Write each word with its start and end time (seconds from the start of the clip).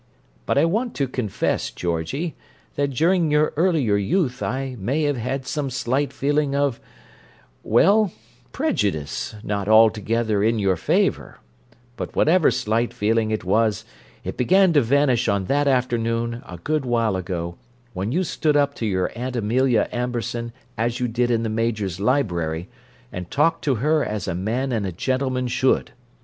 But 0.47 0.57
I 0.57 0.65
want 0.65 0.95
to 0.95 1.07
confess, 1.07 1.69
Georgie, 1.69 2.35
that 2.73 2.87
during 2.87 3.29
your 3.29 3.53
earlier 3.55 3.97
youth 3.97 4.41
I 4.41 4.75
may 4.79 5.03
have 5.03 5.17
had 5.17 5.45
some 5.45 5.69
slight 5.69 6.11
feeling 6.11 6.55
of—well, 6.55 8.11
prejudice, 8.51 9.35
not 9.43 9.67
altogether 9.69 10.43
in 10.43 10.57
your 10.57 10.75
favour; 10.75 11.37
but 11.97 12.15
whatever 12.15 12.49
slight 12.49 12.95
feeling 12.95 13.29
it 13.29 13.43
was, 13.43 13.85
it 14.23 14.37
began 14.37 14.73
to 14.73 14.81
vanish 14.81 15.27
on 15.29 15.45
that 15.45 15.67
afternoon, 15.67 16.41
a 16.47 16.57
good 16.57 16.83
while 16.83 17.15
ago, 17.15 17.59
when 17.93 18.11
you 18.11 18.23
stood 18.23 18.57
up 18.57 18.73
to 18.77 18.87
your 18.87 19.11
Aunt 19.15 19.35
Amelia 19.35 19.87
Amberson 19.91 20.51
as 20.79 20.99
you 20.99 21.07
did 21.07 21.29
in 21.29 21.43
the 21.43 21.47
Major's 21.47 21.99
library, 21.99 22.69
and 23.11 23.29
talked 23.29 23.63
to 23.65 23.75
her 23.75 24.03
as 24.03 24.27
a 24.27 24.33
man 24.33 24.71
and 24.71 24.87
a 24.87 24.91
gentleman 24.91 25.47
should. 25.47 25.91